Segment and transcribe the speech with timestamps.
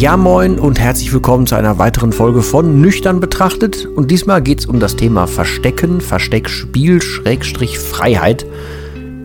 [0.00, 3.84] Ja moin und herzlich willkommen zu einer weiteren Folge von Nüchtern betrachtet.
[3.84, 8.46] Und diesmal geht es um das Thema Verstecken, Versteckspiel, Schrägstrich Freiheit.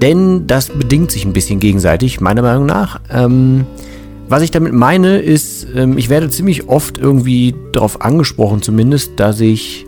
[0.01, 2.99] Denn das bedingt sich ein bisschen gegenseitig, meiner Meinung nach.
[3.09, 3.65] Ähm,
[4.27, 9.39] was ich damit meine, ist, ähm, ich werde ziemlich oft irgendwie darauf angesprochen, zumindest, dass
[9.39, 9.85] ich,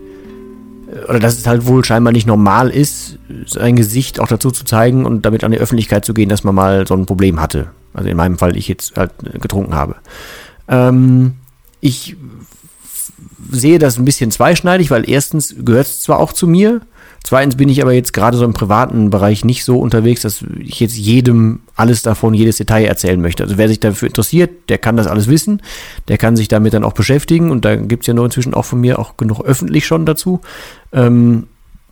[0.89, 4.63] äh, oder dass es halt wohl scheinbar nicht normal ist, sein Gesicht auch dazu zu
[4.63, 7.71] zeigen und damit an die Öffentlichkeit zu gehen, dass man mal so ein Problem hatte.
[7.93, 9.95] Also in meinem Fall, ich jetzt halt getrunken habe.
[10.67, 11.33] Ähm,
[11.79, 12.15] ich
[13.51, 16.81] sehe das ein bisschen zweischneidig, weil erstens gehört es zwar auch zu mir,
[17.23, 20.79] zweitens bin ich aber jetzt gerade so im privaten Bereich nicht so unterwegs, dass ich
[20.79, 23.43] jetzt jedem alles davon, jedes Detail erzählen möchte.
[23.43, 25.61] Also wer sich dafür interessiert, der kann das alles wissen,
[26.07, 28.65] der kann sich damit dann auch beschäftigen und da gibt es ja nur inzwischen auch
[28.65, 30.41] von mir auch genug öffentlich schon dazu.
[30.91, 31.47] Ähm,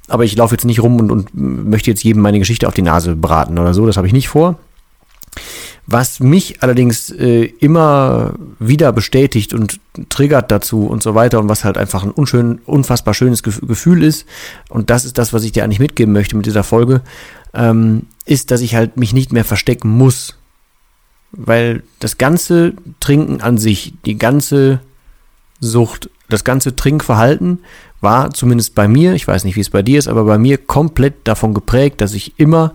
[0.08, 2.84] aber ich laufe jetzt nicht rum und, und möchte jetzt jedem meine Geschichte auf die
[2.84, 4.58] Nase braten oder so, das habe ich nicht vor.
[5.88, 11.64] Was mich allerdings äh, immer wieder bestätigt und triggert dazu und so weiter und was
[11.64, 14.26] halt einfach ein unschön, unfassbar schönes Gefühl ist,
[14.70, 17.02] und das ist das, was ich dir eigentlich mitgeben möchte mit dieser Folge,
[17.54, 20.36] ähm, ist, dass ich halt mich nicht mehr verstecken muss.
[21.32, 24.80] Weil das ganze Trinken an sich, die ganze
[25.60, 27.60] Sucht, das ganze Trinkverhalten
[28.02, 30.58] war zumindest bei mir, ich weiß nicht, wie es bei dir ist, aber bei mir
[30.58, 32.74] komplett davon geprägt, dass ich immer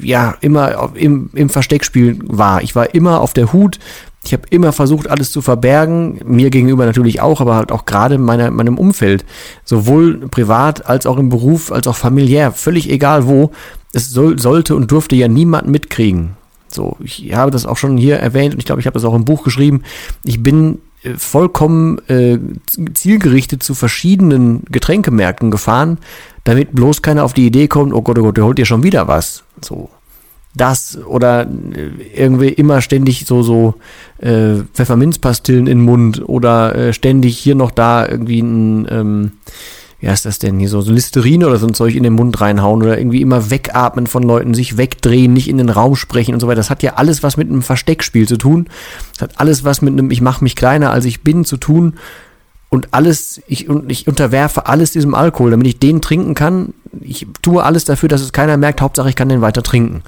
[0.00, 2.62] ja, immer im, im Versteckspiel war.
[2.62, 3.78] Ich war immer auf der Hut.
[4.24, 6.20] Ich habe immer versucht, alles zu verbergen.
[6.24, 9.24] Mir gegenüber natürlich auch, aber halt auch gerade in meiner, meinem Umfeld.
[9.64, 12.52] Sowohl privat als auch im Beruf, als auch familiär.
[12.52, 13.52] Völlig egal wo.
[13.92, 16.36] Es soll, sollte und durfte ja niemand mitkriegen.
[16.68, 19.14] So, ich habe das auch schon hier erwähnt und ich glaube, ich habe das auch
[19.14, 19.82] im Buch geschrieben.
[20.24, 20.78] Ich bin
[21.16, 22.38] vollkommen äh,
[22.94, 25.98] zielgerichtet zu verschiedenen Getränkemärkten gefahren,
[26.44, 28.82] damit bloß keiner auf die Idee kommt, oh Gott, oh Gott, der holt dir schon
[28.82, 29.44] wieder was.
[29.62, 29.90] So.
[30.54, 33.74] Das oder äh, irgendwie immer ständig so, so
[34.18, 39.32] äh, Pfefferminzpastillen in den Mund oder äh, ständig hier noch da irgendwie ein, ähm,
[40.00, 42.40] wie heißt das denn hier, so, so Listerine oder so ein Zeug in den Mund
[42.40, 46.40] reinhauen oder irgendwie immer wegatmen von Leuten, sich wegdrehen, nicht in den Raum sprechen und
[46.40, 46.56] so weiter.
[46.56, 48.68] Das hat ja alles was mit einem Versteckspiel zu tun.
[49.14, 51.94] Das hat alles was mit einem Ich mache mich kleiner als ich bin zu tun
[52.70, 56.74] und alles, ich, und ich unterwerfe alles diesem Alkohol, damit ich den trinken kann.
[57.00, 60.02] Ich tue alles dafür, dass es keiner merkt, Hauptsache ich kann den weiter trinken.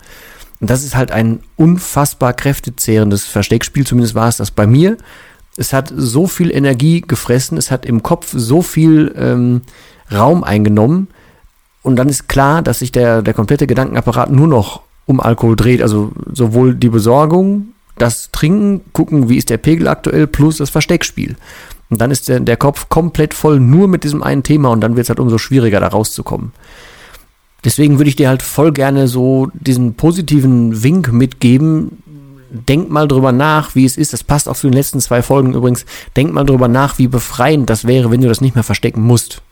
[0.61, 4.99] Und das ist halt ein unfassbar kräftezehrendes Versteckspiel, zumindest war es das bei mir.
[5.61, 9.61] Es hat so viel Energie gefressen, es hat im Kopf so viel ähm,
[10.11, 11.09] Raum eingenommen.
[11.83, 15.83] Und dann ist klar, dass sich der, der komplette Gedankenapparat nur noch um Alkohol dreht.
[15.83, 21.37] Also sowohl die Besorgung, das Trinken, gucken, wie ist der Pegel aktuell, plus das Versteckspiel.
[21.91, 24.97] Und dann ist der, der Kopf komplett voll nur mit diesem einen Thema und dann
[24.97, 26.53] wird es halt umso schwieriger, da rauszukommen.
[27.65, 32.03] Deswegen würde ich dir halt voll gerne so diesen positiven Wink mitgeben.
[32.53, 34.13] Denk mal drüber nach, wie es ist.
[34.13, 35.85] Das passt auch zu den letzten zwei Folgen übrigens.
[36.17, 39.43] Denk mal drüber nach, wie befreiend das wäre, wenn du das nicht mehr verstecken musst.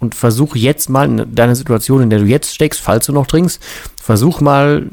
[0.00, 3.26] Und versuch jetzt mal in deiner Situation, in der du jetzt steckst, falls du noch
[3.26, 3.60] trinkst,
[4.00, 4.88] versuch mal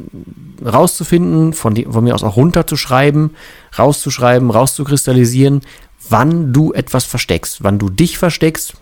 [0.63, 3.31] rauszufinden, von, die, von mir aus auch runterzuschreiben,
[3.77, 5.61] rauszuschreiben, rauszukristallisieren,
[6.09, 8.75] wann du etwas versteckst, wann du dich versteckst,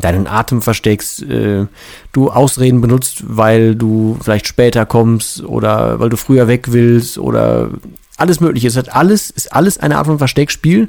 [0.00, 1.66] deinen Atem versteckst, äh,
[2.12, 7.70] du Ausreden benutzt, weil du vielleicht später kommst oder weil du früher weg willst oder
[8.16, 8.68] alles mögliche.
[8.68, 10.88] Es hat alles, ist alles eine Art von Versteckspiel.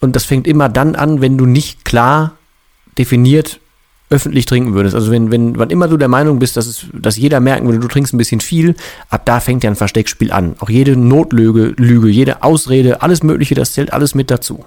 [0.00, 2.36] Und das fängt immer dann an, wenn du nicht klar
[2.98, 3.60] definiert
[4.10, 4.94] öffentlich trinken würdest.
[4.94, 7.80] Also wenn, wenn, wann immer du der Meinung bist, dass es, dass jeder merken würde,
[7.80, 8.74] du trinkst ein bisschen viel,
[9.08, 10.56] ab da fängt ja ein Versteckspiel an.
[10.60, 14.64] Auch jede Notlüge, Lüge, jede Ausrede, alles Mögliche, das zählt alles mit dazu.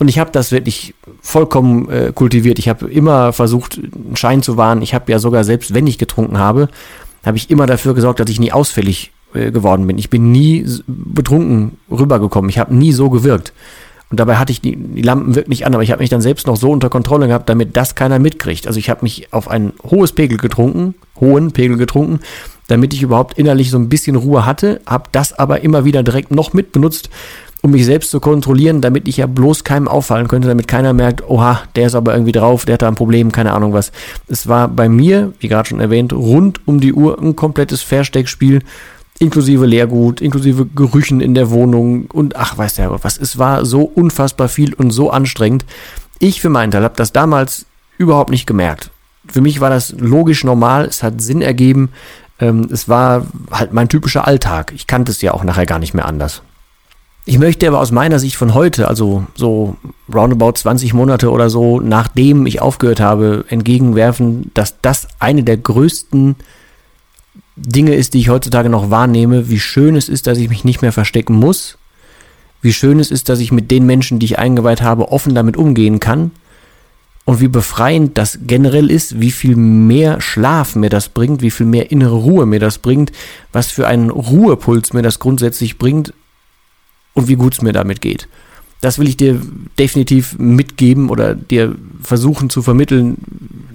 [0.00, 2.58] Und ich habe das wirklich vollkommen äh, kultiviert.
[2.58, 4.82] Ich habe immer versucht, einen Schein zu wahren.
[4.82, 6.68] Ich habe ja sogar, selbst wenn ich getrunken habe,
[7.24, 9.98] habe ich immer dafür gesorgt, dass ich nie ausfällig äh, geworden bin.
[9.98, 12.48] Ich bin nie betrunken rübergekommen.
[12.48, 13.52] Ich habe nie so gewirkt.
[14.10, 16.46] Und dabei hatte ich die, die Lampen wirklich an, aber ich habe mich dann selbst
[16.46, 18.66] noch so unter Kontrolle gehabt, damit das keiner mitkriegt.
[18.66, 22.20] Also ich habe mich auf ein hohes Pegel getrunken, hohen Pegel getrunken,
[22.68, 26.30] damit ich überhaupt innerlich so ein bisschen Ruhe hatte, habe das aber immer wieder direkt
[26.30, 27.10] noch mitbenutzt,
[27.60, 31.28] um mich selbst zu kontrollieren, damit ich ja bloß keinem auffallen könnte, damit keiner merkt,
[31.28, 33.90] oha, der ist aber irgendwie drauf, der hat da ein Problem, keine Ahnung was.
[34.28, 38.62] Es war bei mir, wie gerade schon erwähnt, rund um die Uhr ein komplettes Versteckspiel,
[39.18, 43.18] inklusive Leergut, inklusive Gerüchen in der Wohnung und ach, weiß der Gott was.
[43.18, 45.64] Es war so unfassbar viel und so anstrengend.
[46.20, 47.66] Ich für meinen Teil habe das damals
[47.96, 48.90] überhaupt nicht gemerkt.
[49.26, 51.90] Für mich war das logisch normal, es hat Sinn ergeben.
[52.40, 54.72] Ähm, es war halt mein typischer Alltag.
[54.74, 56.42] Ich kannte es ja auch nachher gar nicht mehr anders.
[57.28, 59.76] Ich möchte aber aus meiner Sicht von heute, also so
[60.10, 66.36] roundabout 20 Monate oder so, nachdem ich aufgehört habe, entgegenwerfen, dass das eine der größten
[67.54, 70.80] Dinge ist, die ich heutzutage noch wahrnehme, wie schön es ist, dass ich mich nicht
[70.80, 71.76] mehr verstecken muss,
[72.62, 75.58] wie schön es ist, dass ich mit den Menschen, die ich eingeweiht habe, offen damit
[75.58, 76.30] umgehen kann
[77.26, 81.66] und wie befreiend das generell ist, wie viel mehr Schlaf mir das bringt, wie viel
[81.66, 83.12] mehr innere Ruhe mir das bringt,
[83.52, 86.14] was für einen Ruhepuls mir das grundsätzlich bringt
[87.18, 88.28] und wie gut es mir damit geht.
[88.80, 89.40] Das will ich dir
[89.78, 93.18] definitiv mitgeben oder dir versuchen zu vermitteln.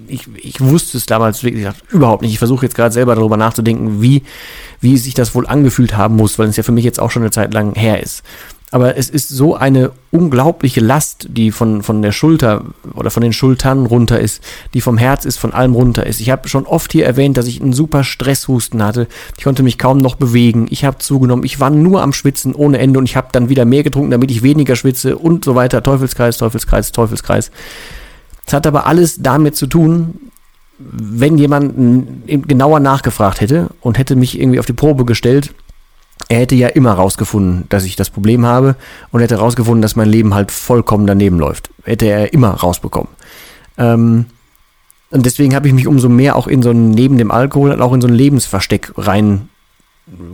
[0.07, 2.31] Ich, ich wusste es damals wirklich überhaupt nicht.
[2.31, 4.23] Ich versuche jetzt gerade selber darüber nachzudenken, wie,
[4.79, 7.23] wie sich das wohl angefühlt haben muss, weil es ja für mich jetzt auch schon
[7.23, 8.23] eine Zeit lang her ist.
[8.73, 12.65] Aber es ist so eine unglaubliche Last, die von, von der Schulter
[12.95, 14.43] oder von den Schultern runter ist,
[14.73, 16.19] die vom Herz ist, von allem runter ist.
[16.19, 19.05] Ich habe schon oft hier erwähnt, dass ich einen super Stresshusten hatte.
[19.37, 20.65] Ich konnte mich kaum noch bewegen.
[20.71, 21.45] Ich habe zugenommen.
[21.45, 24.31] Ich war nur am Schwitzen ohne Ende und ich habe dann wieder mehr getrunken, damit
[24.31, 25.83] ich weniger schwitze und so weiter.
[25.83, 27.51] Teufelskreis, Teufelskreis, Teufelskreis.
[28.47, 30.31] Es hat aber alles damit zu tun,
[30.79, 31.75] wenn jemand
[32.25, 35.53] genauer nachgefragt hätte und hätte mich irgendwie auf die Probe gestellt,
[36.29, 38.75] er hätte ja immer rausgefunden, dass ich das Problem habe
[39.11, 41.69] und hätte rausgefunden, dass mein Leben halt vollkommen daneben läuft.
[41.83, 43.09] Hätte er immer rausbekommen.
[43.77, 44.25] Ähm,
[45.11, 47.93] und deswegen habe ich mich umso mehr auch in so ein, neben dem Alkohol, auch
[47.93, 49.49] in so ein Lebensversteck rein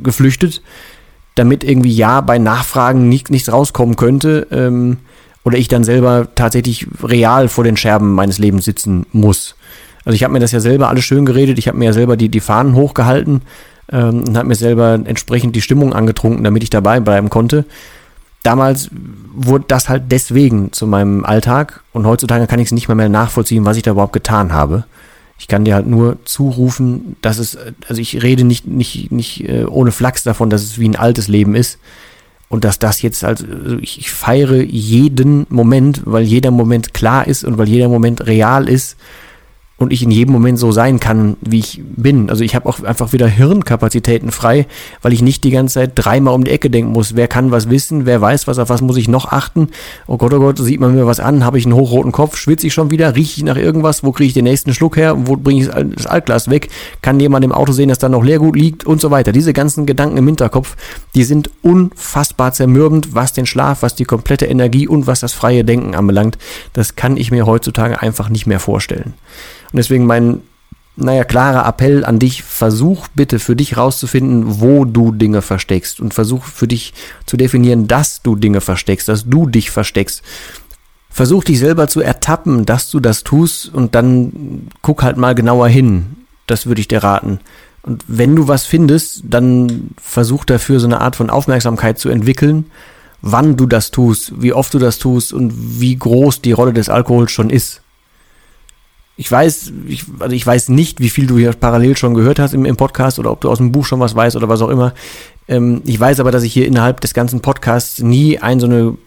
[0.01, 0.61] geflüchtet,
[1.35, 4.97] damit irgendwie ja bei Nachfragen nicht, nichts rauskommen könnte ähm,
[5.43, 9.55] oder ich dann selber tatsächlich real vor den Scherben meines Lebens sitzen muss.
[10.05, 12.17] Also ich habe mir das ja selber alles schön geredet, ich habe mir ja selber
[12.17, 13.41] die, die Fahnen hochgehalten
[13.91, 17.65] ähm, und habe mir selber entsprechend die Stimmung angetrunken, damit ich dabei bleiben konnte.
[18.43, 18.89] Damals
[19.33, 23.09] wurde das halt deswegen zu meinem Alltag und heutzutage kann ich es nicht mehr, mehr
[23.09, 24.85] nachvollziehen, was ich da überhaupt getan habe.
[25.37, 27.57] Ich kann dir halt nur zurufen, dass es,
[27.87, 31.27] also ich rede nicht, nicht, nicht äh, ohne Flachs davon, dass es wie ein altes
[31.27, 31.79] Leben ist
[32.49, 33.45] und dass das jetzt, also
[33.79, 38.67] ich, ich feiere jeden Moment, weil jeder Moment klar ist und weil jeder Moment real
[38.67, 38.97] ist
[39.79, 42.29] und ich in jedem Moment so sein kann, wie ich bin.
[42.29, 44.67] Also ich habe auch einfach wieder Hirnkapazitäten frei,
[45.01, 47.15] weil ich nicht die ganze Zeit dreimal um die Ecke denken muss.
[47.15, 48.05] Wer kann was wissen?
[48.05, 48.59] Wer weiß was?
[48.59, 49.69] Auf was muss ich noch achten?
[50.05, 51.45] Oh Gott, oh Gott, sieht man mir was an?
[51.45, 52.35] Habe ich einen hochroten Kopf?
[52.35, 53.15] Schwitze ich schon wieder?
[53.15, 54.03] Rieche ich nach irgendwas?
[54.03, 55.15] Wo kriege ich den nächsten Schluck her?
[55.17, 56.67] Wo bringe ich das Altglas weg?
[57.01, 58.85] Kann jemand im Auto sehen, dass da noch Leergut liegt?
[58.85, 59.31] Und so weiter.
[59.31, 60.75] Diese ganzen Gedanken im Hinterkopf,
[61.15, 65.63] die sind unfassbar zermürbend, was den Schlaf, was die komplette Energie und was das freie
[65.63, 66.37] Denken anbelangt.
[66.73, 69.13] Das kann ich mir heutzutage einfach nicht mehr vorstellen.
[69.71, 70.41] Und deswegen mein,
[70.95, 76.13] naja, klarer Appell an dich, versuch bitte für dich rauszufinden, wo du Dinge versteckst und
[76.13, 76.93] versuch für dich
[77.25, 80.23] zu definieren, dass du Dinge versteckst, dass du dich versteckst.
[81.09, 85.67] Versuch dich selber zu ertappen, dass du das tust und dann guck halt mal genauer
[85.67, 86.17] hin.
[86.47, 87.39] Das würde ich dir raten.
[87.81, 92.65] Und wenn du was findest, dann versuch dafür so eine Art von Aufmerksamkeit zu entwickeln,
[93.21, 96.89] wann du das tust, wie oft du das tust und wie groß die Rolle des
[96.89, 97.81] Alkohols schon ist
[99.19, 102.53] ich weiß, ich, also ich weiß nicht, wie viel du hier parallel schon gehört hast
[102.53, 104.69] im, im Podcast oder ob du aus dem Buch schon was weißt oder was auch
[104.69, 104.93] immer.
[105.49, 108.97] Ähm, ich weiß aber, dass ich hier innerhalb des ganzen Podcasts nie ein so eine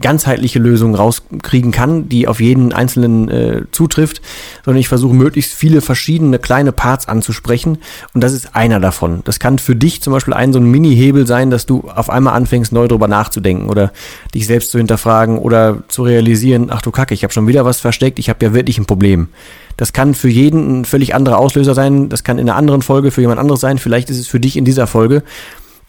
[0.00, 4.22] ganzheitliche Lösung rauskriegen kann, die auf jeden Einzelnen äh, zutrifft,
[4.64, 7.78] sondern ich versuche möglichst viele verschiedene kleine Parts anzusprechen
[8.14, 9.20] und das ist einer davon.
[9.24, 12.34] Das kann für dich zum Beispiel ein so ein Mini-Hebel sein, dass du auf einmal
[12.34, 13.92] anfängst, neu drüber nachzudenken oder
[14.34, 17.80] dich selbst zu hinterfragen oder zu realisieren, ach du Kacke, ich habe schon wieder was
[17.80, 19.28] versteckt, ich habe ja wirklich ein Problem.
[19.76, 23.10] Das kann für jeden ein völlig anderer Auslöser sein, das kann in einer anderen Folge
[23.10, 25.22] für jemand anderes sein, vielleicht ist es für dich in dieser Folge.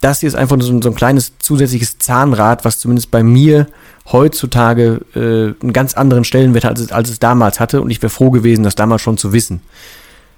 [0.04, 3.68] Das hier ist einfach so, so ein kleines zusätzliches Zahnrad, was zumindest bei mir
[4.12, 7.82] heutzutage äh, einen ganz anderen Stellenwert hat, als es, als es damals hatte.
[7.82, 9.62] Und ich wäre froh gewesen, das damals schon zu wissen.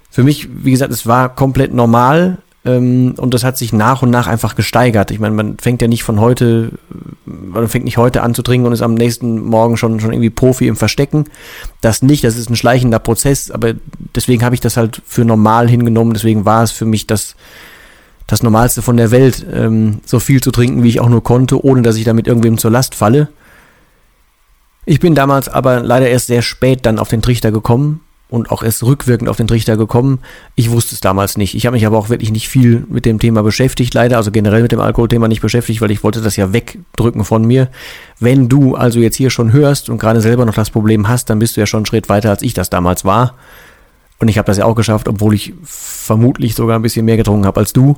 [0.08, 4.10] Für mich, wie gesagt, es war komplett normal ähm, und das hat sich nach und
[4.10, 5.10] nach einfach gesteigert.
[5.10, 6.70] Ich meine, man fängt ja nicht von heute,
[7.24, 10.30] man fängt nicht heute an zu trinken und ist am nächsten Morgen schon, schon irgendwie
[10.30, 11.24] Profi im Verstecken.
[11.80, 13.74] Das nicht, das ist ein schleichender Prozess, aber
[14.14, 16.14] deswegen habe ich das halt für normal hingenommen.
[16.14, 17.34] Deswegen war es für mich das
[18.26, 21.64] das Normalste von der Welt, ähm, so viel zu trinken, wie ich auch nur konnte,
[21.64, 23.28] ohne dass ich damit irgendwem zur Last falle.
[24.84, 28.62] Ich bin damals aber leider erst sehr spät dann auf den Trichter gekommen und auch
[28.62, 30.20] erst rückwirkend auf den Trichter gekommen.
[30.56, 31.54] Ich wusste es damals nicht.
[31.54, 34.62] Ich habe mich aber auch wirklich nicht viel mit dem Thema beschäftigt, leider, also generell
[34.62, 37.68] mit dem Alkoholthema nicht beschäftigt, weil ich wollte das ja wegdrücken von mir.
[38.18, 41.38] Wenn du also jetzt hier schon hörst und gerade selber noch das Problem hast, dann
[41.38, 43.34] bist du ja schon einen Schritt weiter, als ich das damals war.
[44.18, 47.46] Und ich habe das ja auch geschafft, obwohl ich vermutlich sogar ein bisschen mehr getrunken
[47.46, 47.96] habe als du.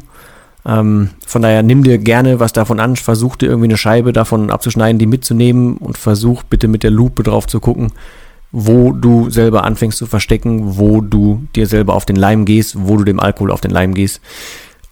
[0.66, 4.50] Ähm, von daher nimm dir gerne was davon an, versuch dir irgendwie eine Scheibe davon
[4.50, 7.92] abzuschneiden, die mitzunehmen und versuch bitte mit der Lupe drauf zu gucken,
[8.50, 12.96] wo du selber anfängst zu verstecken, wo du dir selber auf den Leim gehst, wo
[12.96, 14.20] du dem Alkohol auf den Leim gehst.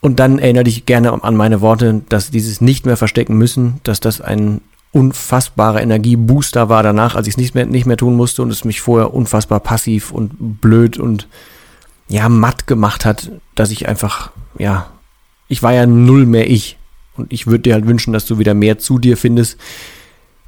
[0.01, 3.99] Und dann erinnere dich gerne an meine Worte, dass dieses nicht mehr verstecken müssen, dass
[3.99, 4.61] das ein
[4.97, 8.65] unfassbarer Energiebooster war danach, als ich es nicht mehr, nicht mehr tun musste und es
[8.65, 11.29] mich vorher unfassbar passiv und blöd und
[12.09, 14.87] ja, matt gemacht hat, dass ich einfach, ja,
[15.49, 16.79] ich war ja null mehr ich.
[17.17, 19.59] Und ich würde dir halt wünschen, dass du wieder mehr zu dir findest,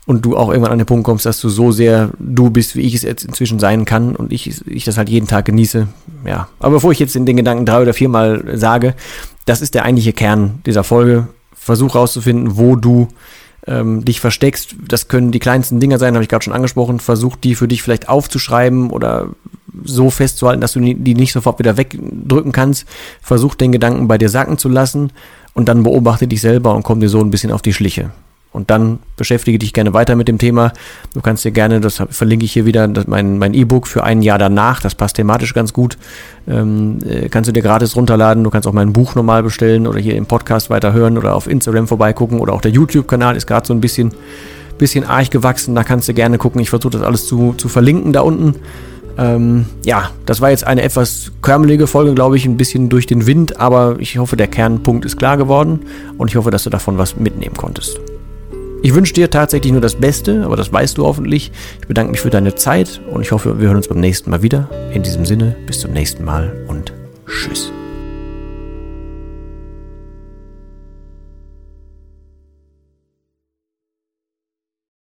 [0.09, 2.81] und du auch irgendwann an den Punkt kommst, dass du so sehr du bist, wie
[2.81, 5.87] ich es jetzt inzwischen sein kann und ich, ich das halt jeden Tag genieße.
[6.25, 8.95] Ja, aber bevor ich jetzt in den Gedanken drei oder viermal sage,
[9.45, 11.29] das ist der eigentliche Kern dieser Folge.
[11.53, 13.09] Versuch rauszufinden, wo du
[13.69, 14.75] ähm, dich versteckst.
[14.87, 16.99] Das können die kleinsten Dinger sein, habe ich gerade schon angesprochen.
[16.99, 19.29] Versuch die für dich vielleicht aufzuschreiben oder
[19.85, 22.87] so festzuhalten, dass du die nicht sofort wieder wegdrücken kannst.
[23.21, 25.13] Versuch den Gedanken bei dir sacken zu lassen
[25.55, 28.11] und dann beobachte dich selber und komm dir so ein bisschen auf die Schliche.
[28.59, 30.73] Und dann beschäftige dich gerne weiter mit dem Thema.
[31.15, 34.37] Du kannst dir gerne, das verlinke ich hier wieder, mein, mein E-Book für ein Jahr
[34.37, 35.97] danach, das passt thematisch ganz gut,
[36.49, 38.43] ähm, äh, kannst du dir gratis runterladen.
[38.43, 41.47] Du kannst auch mein Buch normal bestellen oder hier im Podcast weiter hören oder auf
[41.47, 44.13] Instagram vorbeigucken oder auch der YouTube-Kanal ist gerade so ein bisschen,
[44.77, 45.77] bisschen arg gewachsen.
[45.77, 46.61] Da kannst du gerne gucken.
[46.61, 48.57] Ich versuche das alles zu, zu verlinken da unten.
[49.17, 53.25] Ähm, ja, das war jetzt eine etwas körmelige Folge, glaube ich, ein bisschen durch den
[53.25, 55.87] Wind, aber ich hoffe, der Kernpunkt ist klar geworden
[56.19, 58.01] und ich hoffe, dass du davon was mitnehmen konntest.
[58.83, 61.51] Ich wünsche dir tatsächlich nur das Beste, aber das weißt du hoffentlich.
[61.81, 64.43] Ich bedanke mich für deine Zeit und ich hoffe, wir hören uns beim nächsten Mal
[64.43, 64.69] wieder.
[64.93, 66.93] In diesem Sinne, bis zum nächsten Mal und
[67.27, 67.73] tschüss.